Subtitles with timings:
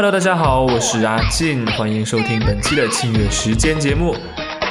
[0.00, 4.14] Hello，大家好，我是阿进，欢迎收听本期的庆月时间节目。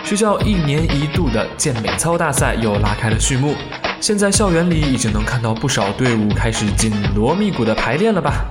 [0.02, 3.54] 学校一年一度的健美操大赛又拉开了序幕，
[4.00, 8.46] 现在校园里已经能看到不少队伍开始紧锣密鼓的排练了吧？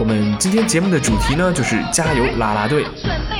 [0.00, 2.84] 我们今天节目的主题呢，就是加油啦啦队。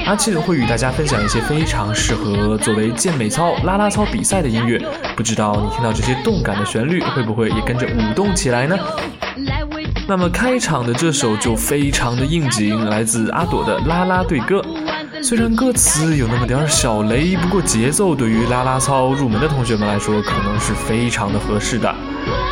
[0.06, 4.80] 阿庆会与大家分享一些非常适合作为健美操、啦啦操比赛的音乐。
[5.16, 8.78] 不知道你听到这些动感的旋律，会不会也跟着舞动起来呢？
[10.10, 14.60] 那么开场的这首就非常的应景，来自阿朵的《啦啦队歌》。
[15.22, 21.94] 虽然歌词有那么点小雷，不过节奏对于啦啦操入门的同学们来说，可能是非常的合适的。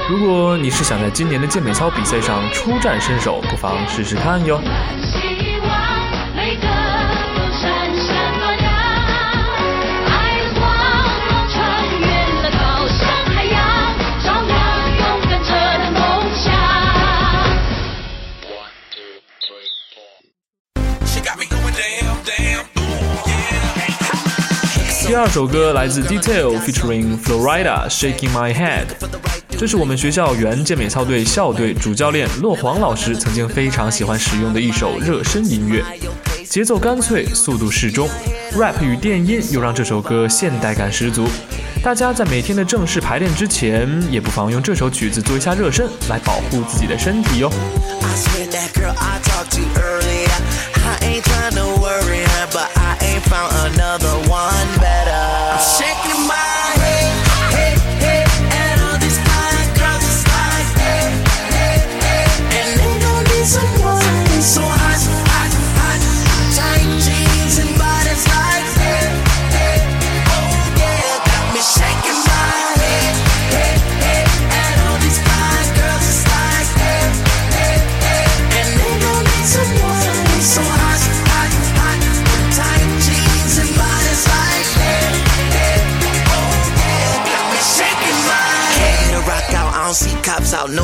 [0.08, 4.60] 如果你是想在今年的健美操比赛上初战身手，不妨试试看哟。
[25.08, 28.84] 第二首歌来自 Detail featuring Florida Shaking My Head。
[29.56, 35.82] 这是我们学校原健美操队校队主教练骆黄老师曾经非常喜欢使用的一首热身音乐，
[36.44, 38.06] 节奏干脆，速度适中
[38.52, 41.26] ，rap 与电音又让这首歌现代感十足。
[41.82, 47.50] 大家在每天的正式排练之前，也不妨用这首曲子做一下热身，来保护自己的身体哟。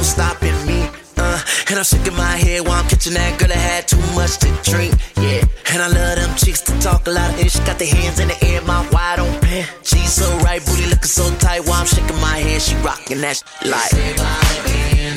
[0.05, 0.89] Stopping me.
[1.17, 4.39] Uh, and I'm shaking my head while I'm catching that girl that had too much
[4.39, 4.95] to drink.
[5.17, 7.57] Yeah, and I love them chicks to talk a lot of ish.
[7.61, 9.65] Got their hands in the air, mouth wide open.
[9.83, 12.61] She's so right, booty looking so tight while I'm shaking my head.
[12.61, 15.14] She rocking that sh- like.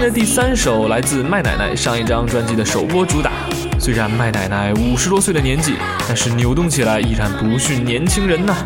[0.00, 3.30] 的第三首来自麦奶奶上一张专辑的首播主打。
[3.78, 5.74] 虽然麦奶奶五十多岁的年纪，
[6.08, 8.56] 但是扭动起来依然不逊年轻人呐。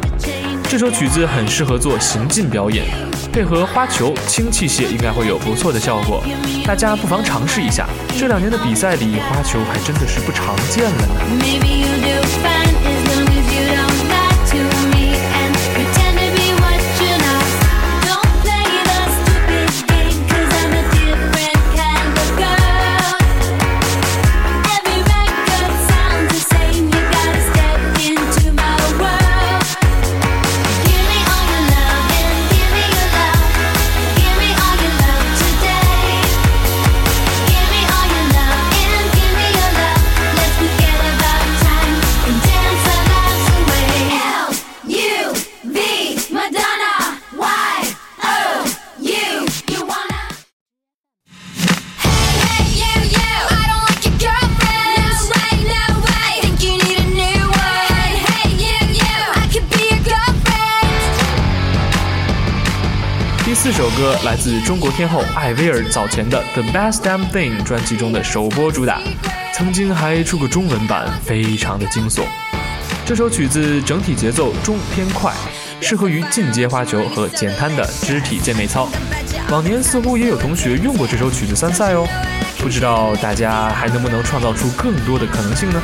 [0.69, 2.85] 这首曲子很适合做行进表演，
[3.33, 6.23] 配合花球轻器械，应该会有不错的效果。
[6.65, 7.85] 大家不妨尝试一下。
[8.17, 12.74] 这两年的比赛里，花球还真的是不常见了呢。
[64.25, 68.99] 来自中国天后艾薇儿早前的《The Best Damn Thing》专辑中的首播主打，
[69.53, 72.23] 曾经还出过中文版，非常的惊悚。
[73.05, 75.31] 这首曲子整体节奏中偏快，
[75.79, 78.89] 适合于进阶花球和简单的肢体健美操。
[79.51, 82.09] 往年似乎也有同学用过这首曲子参赛哦，
[82.61, 85.83] 不知道大家还能不能创造出更多的可能性呢？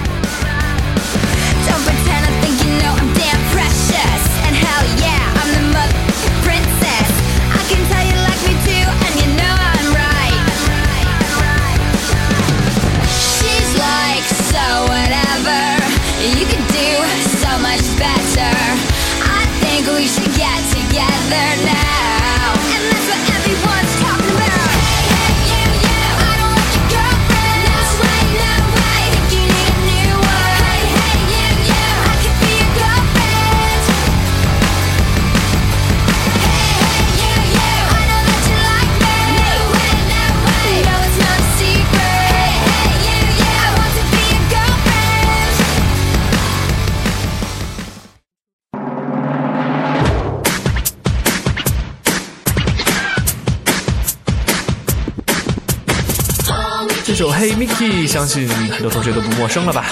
[57.40, 59.86] 首《Hey Mickey》，相信很多同学都不陌生了吧？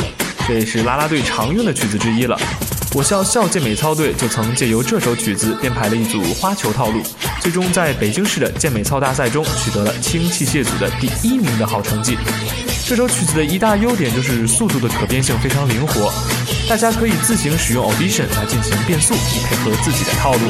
[0.46, 2.38] 这也是啦啦队常用的曲子之一了。
[2.94, 7.02] 我校校健美操队就曾借由这首曲子编排了一组花球套路，
[7.40, 12.18] 最终在北京市的健美操大赛中取得了轻器械组的第一名的好成绩。
[12.86, 16.12] 这首曲子的一大优点就是速度的可变性非常灵活，
[16.68, 20.40] 大家可以自行使用 Audition 来进行变速，以配合自己的套路。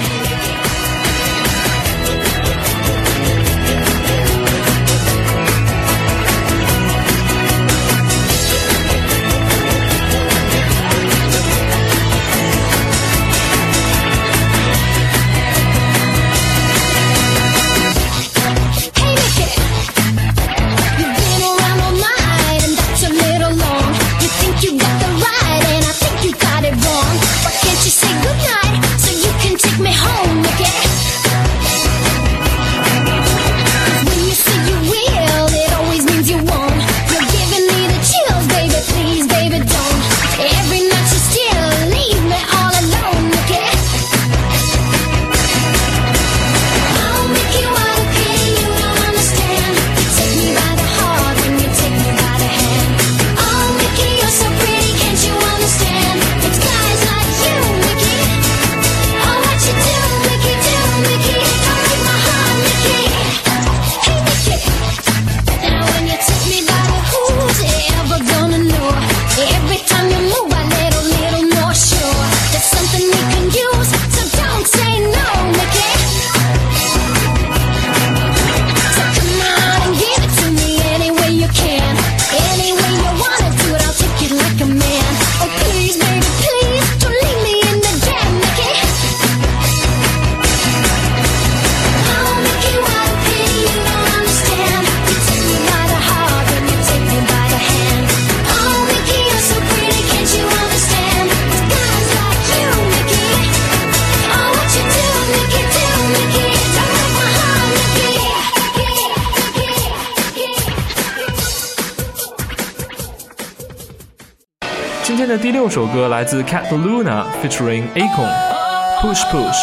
[115.29, 119.59] 的第六首歌来自 Cataluna featuring Akon，Push Push。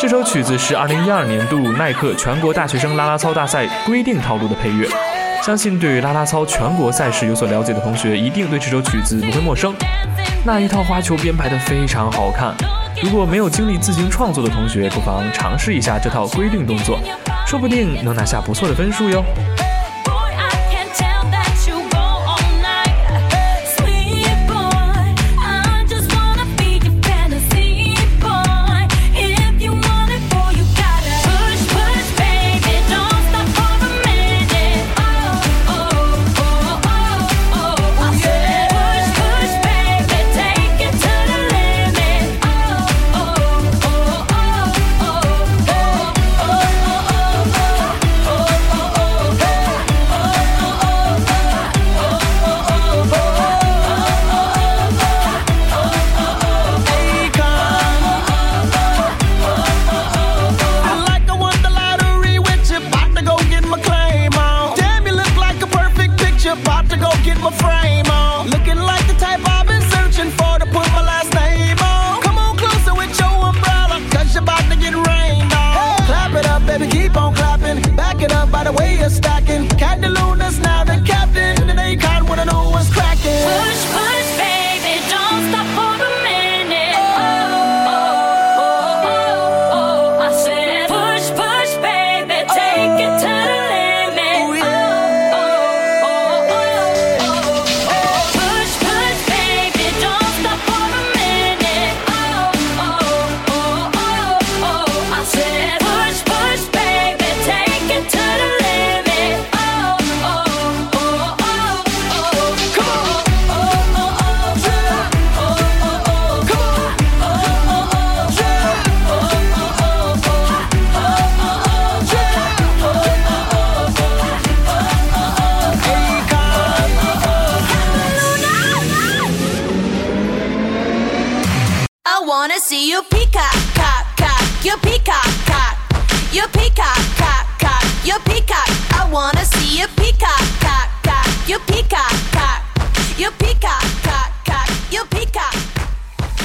[0.00, 4.88] 这首曲子是2012年度耐克全国大学生啦啦操大赛规定套路的配乐。
[5.40, 9.72] 相信对于啦啦操全国赛事有所了解的同学，一定对这首曲子不会陌生。
[10.44, 12.52] 那一套花球编排的非常好看。
[13.00, 16.98] 如果没有精力自行创作的同学，不妨尝试一下这套规定动作，
[17.46, 19.24] 说不定能拿下不错的分数哟。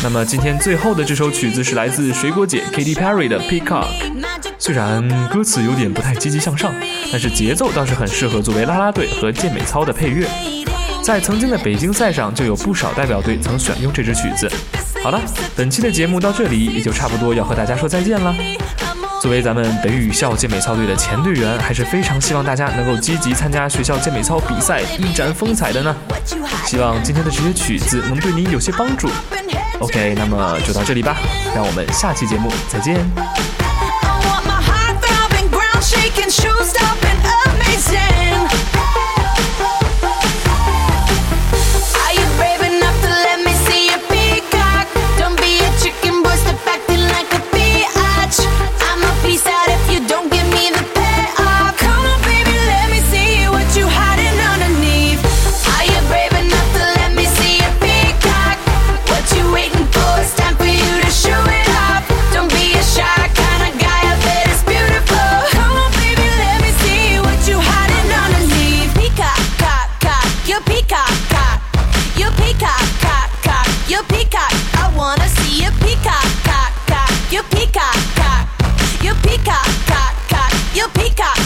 [0.04, 3.86] 那么今天最后的这首曲子是来自水果姐 Katy Perry 的 Peacock。
[4.58, 6.74] 虽然歌词有点不太积极向上，
[7.12, 10.28] 但是节奏倒是很适合作为啦啦队和健美操的配乐。
[11.04, 14.52] 在曾经的北京赛上，就有不少代表队曾选用这支曲子。
[15.04, 15.22] 好了，
[15.56, 18.36] 本期的节目到这里也就差不多要和大家说再见了。
[19.22, 25.96] 作为咱们北语校健美操队的前队员，还是非常希望大家能够积极参加学校健美操比赛，一展风采的呢。
[26.66, 29.08] 希望今天的这些曲子能对你有些帮助。
[29.80, 31.18] OK，那么就到这里吧，
[31.56, 33.61] 让我们下期节目再见。
[79.04, 81.41] you peacock, cock, cock, you peacock.